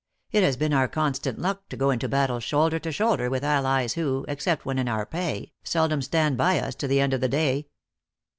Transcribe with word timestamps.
It 0.31 0.41
has 0.41 0.57
been 0.57 0.73
our 0.73 0.87
constant 0.87 1.37
luck 1.37 1.69
to 1.69 1.77
go 1.77 1.91
into 1.91 2.09
battle 2.09 2.39
shoulder 2.39 2.79
to 2.79 2.91
shoulder 2.91 3.29
with 3.29 3.43
allies 3.43 3.93
who, 3.93 4.25
except 4.27 4.65
when 4.65 4.79
in 4.79 4.87
our 4.87 5.05
pay, 5.05 5.51
seldom 5.63 6.01
stand 6.01 6.37
by 6.39 6.59
us 6.59 6.73
to 6.77 6.87
the 6.87 6.99
end 6.99 7.13
of 7.13 7.21
the 7.21 7.29
day." 7.29 7.67